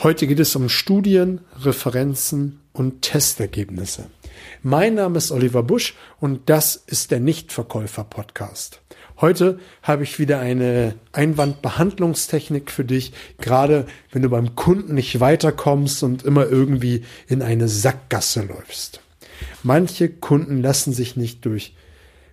[0.00, 4.04] Heute geht es um Studien, Referenzen und Testergebnisse.
[4.62, 8.80] Mein Name ist Oliver Busch und das ist der Nichtverkäufer-Podcast.
[9.20, 16.04] Heute habe ich wieder eine Einwandbehandlungstechnik für dich, gerade wenn du beim Kunden nicht weiterkommst
[16.04, 19.00] und immer irgendwie in eine Sackgasse läufst.
[19.64, 21.74] Manche Kunden lassen sich nicht durch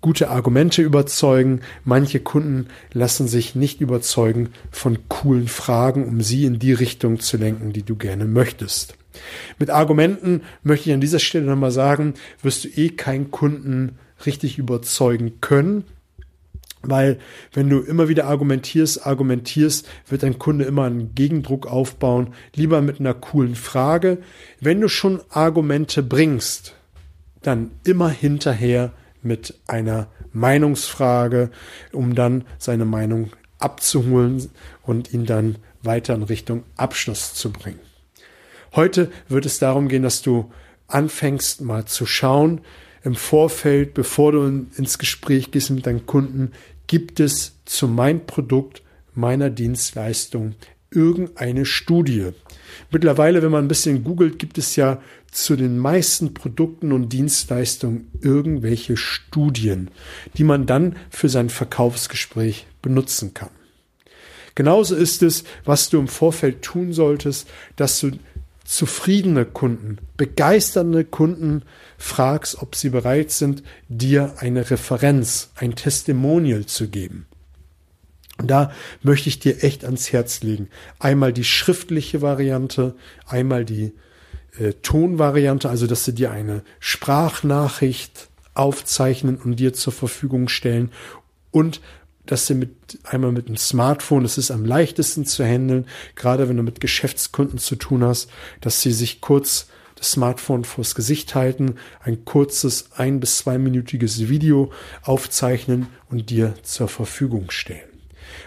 [0.00, 1.60] gute Argumente überzeugen.
[1.84, 7.36] Manche Kunden lassen sich nicht überzeugen von coolen Fragen, um sie in die Richtung zu
[7.36, 8.96] lenken, die du gerne möchtest.
[9.58, 14.58] Mit Argumenten möchte ich an dieser Stelle nochmal sagen, wirst du eh keinen Kunden richtig
[14.58, 15.84] überzeugen können.
[16.82, 17.18] Weil
[17.52, 22.34] wenn du immer wieder argumentierst, argumentierst, wird dein Kunde immer einen Gegendruck aufbauen.
[22.54, 24.18] Lieber mit einer coolen Frage.
[24.60, 26.74] Wenn du schon Argumente bringst,
[27.42, 28.92] dann immer hinterher
[29.26, 31.50] mit einer Meinungsfrage,
[31.92, 34.50] um dann seine Meinung abzuholen
[34.82, 37.80] und ihn dann weiter in Richtung Abschluss zu bringen.
[38.74, 40.50] Heute wird es darum gehen, dass du
[40.88, 42.60] anfängst mal zu schauen
[43.02, 46.52] im Vorfeld, bevor du ins Gespräch gehst mit deinem Kunden,
[46.86, 48.82] gibt es zu meinem Produkt,
[49.14, 50.54] meiner Dienstleistung
[50.90, 52.30] irgendeine Studie.
[52.90, 55.00] Mittlerweile, wenn man ein bisschen googelt, gibt es ja
[55.36, 59.90] zu den meisten Produkten und Dienstleistungen irgendwelche Studien,
[60.38, 63.50] die man dann für sein Verkaufsgespräch benutzen kann.
[64.54, 68.12] Genauso ist es, was du im Vorfeld tun solltest, dass du
[68.64, 71.62] zufriedene Kunden, begeisternde Kunden
[71.98, 77.26] fragst, ob sie bereit sind, dir eine Referenz, ein Testimonial zu geben.
[78.38, 80.68] Und da möchte ich dir echt ans Herz legen.
[80.98, 82.94] Einmal die schriftliche Variante,
[83.26, 83.92] einmal die
[84.58, 90.90] äh, Tonvariante, also dass sie dir eine Sprachnachricht aufzeichnen und dir zur Verfügung stellen
[91.50, 91.80] und
[92.24, 96.56] dass sie mit einmal mit dem Smartphone, das ist am leichtesten zu handeln, gerade wenn
[96.56, 101.76] du mit Geschäftskunden zu tun hast, dass sie sich kurz das Smartphone vors Gesicht halten,
[102.00, 107.88] ein kurzes ein bis zweiminütiges Video aufzeichnen und dir zur Verfügung stellen.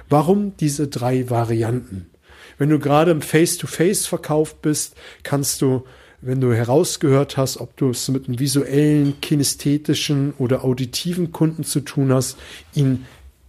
[0.09, 2.09] Warum diese drei Varianten?
[2.58, 5.86] Wenn du gerade im Face-to-Face-Verkauf bist, kannst du,
[6.22, 11.82] wenn du herausgehört hast, ob du es mit einem visuellen, kinästhetischen oder auditiven Kunden zu
[11.82, 12.38] tun hast,
[12.74, 13.06] ihn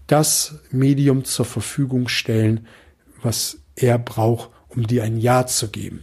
[0.07, 2.67] das Medium zur Verfügung stellen,
[3.23, 6.03] was er braucht, um dir ein Ja zu geben.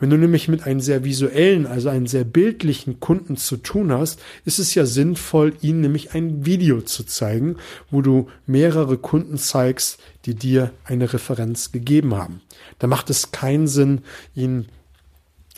[0.00, 4.20] Wenn du nämlich mit einem sehr visuellen, also einem sehr bildlichen Kunden zu tun hast,
[4.44, 7.56] ist es ja sinnvoll, ihnen nämlich ein Video zu zeigen,
[7.90, 12.40] wo du mehrere Kunden zeigst, die dir eine Referenz gegeben haben.
[12.78, 14.02] Da macht es keinen Sinn,
[14.34, 14.68] ihnen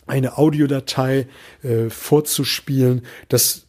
[0.07, 1.27] eine Audiodatei
[1.63, 3.03] äh, vorzuspielen.
[3.29, 3.67] Das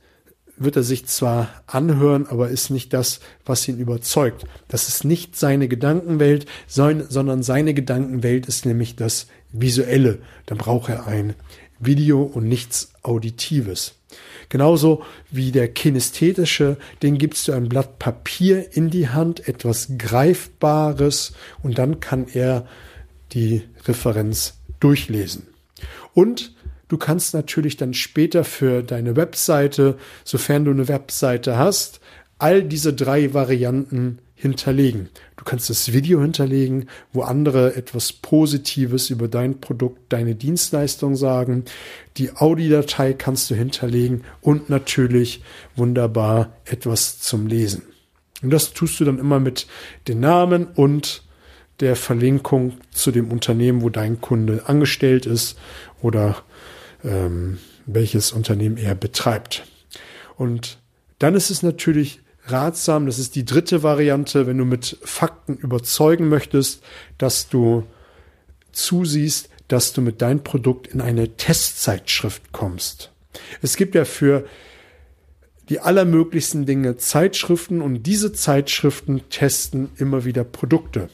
[0.57, 4.45] wird er sich zwar anhören, aber ist nicht das, was ihn überzeugt.
[4.69, 10.19] Das ist nicht seine Gedankenwelt, sondern seine Gedankenwelt ist nämlich das Visuelle.
[10.47, 11.35] Dann braucht er ein
[11.79, 13.95] Video und nichts Auditives.
[14.49, 21.33] Genauso wie der kinästhetische, den gibst du ein Blatt Papier in die Hand, etwas Greifbares
[21.62, 22.67] und dann kann er
[23.33, 25.47] die Referenz durchlesen.
[26.15, 26.55] Und
[26.93, 32.01] du kannst natürlich dann später für deine Webseite, sofern du eine Webseite hast,
[32.37, 35.09] all diese drei Varianten hinterlegen.
[35.39, 41.65] Du kannst das Video hinterlegen, wo andere etwas Positives über dein Produkt, deine Dienstleistung sagen.
[42.19, 45.43] Die Audiodatei kannst du hinterlegen und natürlich
[45.75, 47.85] wunderbar etwas zum Lesen.
[48.43, 49.67] Und das tust du dann immer mit
[50.09, 51.23] den Namen und
[51.81, 55.59] der Verlinkung zu dem Unternehmen, wo dein Kunde angestellt ist
[56.03, 56.43] oder
[57.05, 59.65] ähm, welches Unternehmen er betreibt.
[60.37, 60.79] Und
[61.19, 66.29] dann ist es natürlich ratsam, das ist die dritte Variante, wenn du mit Fakten überzeugen
[66.29, 66.83] möchtest,
[67.19, 67.85] dass du
[68.73, 73.12] zusiehst, dass du mit deinem Produkt in eine Testzeitschrift kommst.
[73.62, 74.45] Es gibt ja für
[75.69, 81.09] die allermöglichsten Dinge Zeitschriften und diese Zeitschriften testen immer wieder Produkte.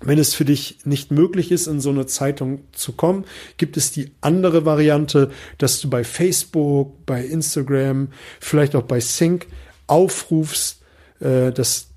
[0.00, 3.24] Wenn es für dich nicht möglich ist, in so eine Zeitung zu kommen,
[3.56, 8.08] gibt es die andere Variante, dass du bei Facebook, bei Instagram,
[8.38, 9.46] vielleicht auch bei Sync
[9.86, 10.82] aufrufst,
[11.20, 11.88] äh, dass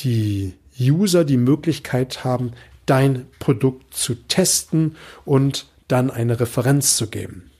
[0.00, 2.52] die User die Möglichkeit haben,
[2.84, 7.50] dein Produkt zu testen und dann eine Referenz zu geben.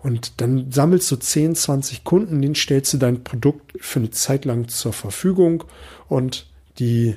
[0.00, 4.44] Und dann sammelst du 10, 20 Kunden, denen stellst du dein Produkt für eine Zeit
[4.44, 5.64] lang zur Verfügung
[6.08, 6.46] und
[6.78, 7.16] die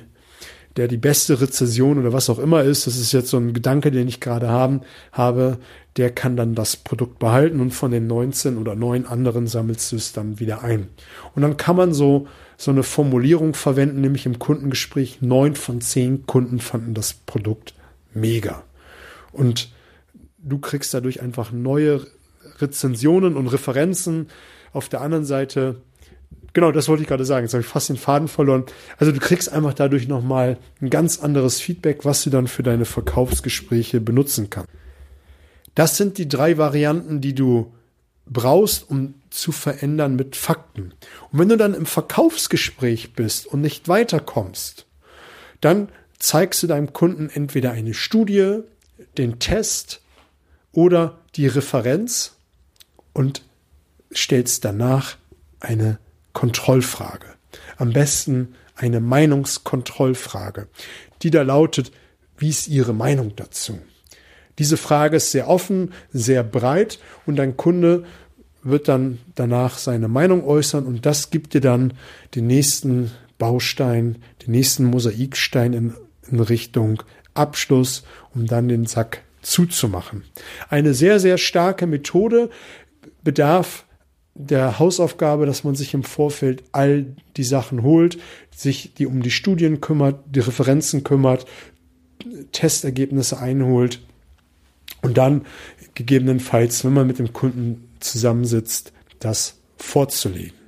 [0.76, 3.90] der die beste Rezession oder was auch immer ist, das ist jetzt so ein Gedanke,
[3.90, 4.80] den ich gerade haben,
[5.12, 5.58] habe,
[5.96, 9.96] der kann dann das Produkt behalten und von den 19 oder 9 anderen sammelst du
[9.96, 10.88] es dann wieder ein.
[11.34, 12.26] Und dann kann man so,
[12.56, 17.74] so eine Formulierung verwenden, nämlich im Kundengespräch, neun von zehn Kunden fanden das Produkt
[18.14, 18.64] mega.
[19.32, 19.70] Und
[20.38, 22.06] du kriegst dadurch einfach neue
[22.58, 24.28] Rezensionen und Referenzen.
[24.72, 25.82] Auf der anderen Seite,
[26.52, 28.64] genau, das wollte ich gerade sagen, jetzt habe ich fast den Faden verloren.
[28.98, 32.84] Also du kriegst einfach dadurch nochmal ein ganz anderes Feedback, was du dann für deine
[32.84, 34.70] Verkaufsgespräche benutzen kannst.
[35.74, 37.72] Das sind die drei Varianten, die du
[38.26, 40.92] brauchst, um zu verändern mit Fakten.
[41.30, 44.86] Und wenn du dann im Verkaufsgespräch bist und nicht weiterkommst,
[45.60, 45.88] dann
[46.18, 48.60] zeigst du deinem Kunden entweder eine Studie,
[49.18, 50.02] den Test
[50.72, 52.36] oder die Referenz
[53.12, 53.42] und
[54.14, 55.16] stellst danach
[55.60, 55.98] eine
[56.32, 57.26] Kontrollfrage.
[57.76, 60.68] Am besten eine Meinungskontrollfrage,
[61.22, 61.92] die da lautet,
[62.38, 63.78] wie ist Ihre Meinung dazu?
[64.58, 68.04] Diese Frage ist sehr offen, sehr breit und dein Kunde
[68.62, 71.94] wird dann danach seine Meinung äußern und das gibt dir dann
[72.34, 75.94] den nächsten Baustein, den nächsten Mosaikstein in,
[76.30, 77.02] in Richtung
[77.34, 80.22] Abschluss, um dann den Sack zuzumachen.
[80.68, 82.50] Eine sehr, sehr starke Methode
[83.24, 83.84] bedarf
[84.34, 87.06] der Hausaufgabe, dass man sich im Vorfeld all
[87.36, 88.18] die Sachen holt,
[88.54, 91.46] sich die um die Studien kümmert, die Referenzen kümmert,
[92.52, 94.00] Testergebnisse einholt
[95.02, 95.44] und dann
[95.94, 100.62] gegebenenfalls, wenn man mit dem Kunden zusammensitzt, das vorzulegen.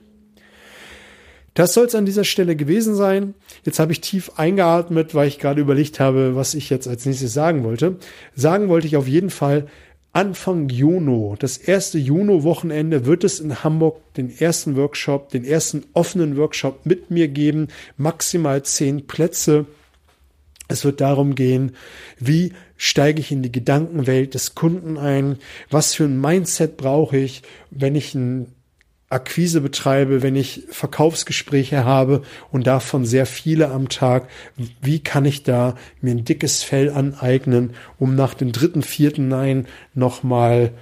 [1.54, 3.34] Das soll es an dieser Stelle gewesen sein.
[3.64, 7.32] Jetzt habe ich tief eingeatmet, weil ich gerade überlegt habe, was ich jetzt als nächstes
[7.32, 7.96] sagen wollte.
[8.34, 9.68] Sagen wollte ich auf jeden Fall,
[10.14, 16.36] Anfang Juni, das erste Juni-Wochenende, wird es in Hamburg den ersten Workshop, den ersten offenen
[16.36, 17.66] Workshop mit mir geben.
[17.96, 19.66] Maximal zehn Plätze.
[20.68, 21.72] Es wird darum gehen,
[22.20, 25.38] wie steige ich in die Gedankenwelt des Kunden ein,
[25.68, 28.52] was für ein Mindset brauche ich, wenn ich ein
[29.14, 34.28] Akquise betreibe, wenn ich Verkaufsgespräche habe und davon sehr viele am Tag,
[34.82, 39.66] wie kann ich da mir ein dickes Fell aneignen, um nach dem dritten, vierten Nein
[39.94, 40.72] nochmal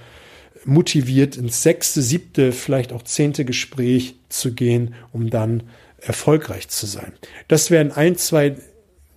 [0.65, 5.63] motiviert ins sechste, siebte, vielleicht auch zehnte Gespräch zu gehen, um dann
[5.99, 7.13] erfolgreich zu sein.
[7.47, 8.55] Das wären ein, zwei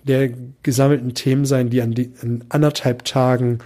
[0.04, 0.30] der
[0.62, 3.58] gesammelten Themen sein, die an, die, an anderthalb Tagen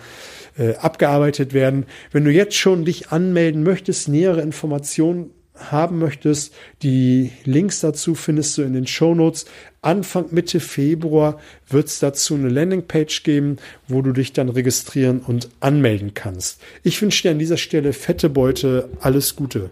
[0.59, 1.87] äh, abgearbeitet werden.
[2.13, 5.31] Wenn du jetzt schon dich anmelden möchtest, nähere Informationen
[5.71, 9.47] haben möchtest, die Links dazu findest du in den Show Notes.
[9.83, 13.57] Anfang Mitte Februar wird es dazu eine Landingpage geben,
[13.89, 16.61] wo du dich dann registrieren und anmelden kannst.
[16.83, 19.71] Ich wünsche dir an dieser Stelle fette Beute, alles Gute.